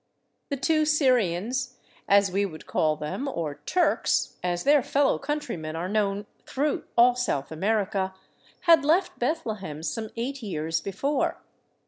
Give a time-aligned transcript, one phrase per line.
[0.49, 1.77] The two Syrians,
[2.09, 6.25] as we would call them, or" Turks," as their fel j low countrymen are known
[6.47, 8.15] through all South America,
[8.61, 11.37] had left Beth lehem some eight years before.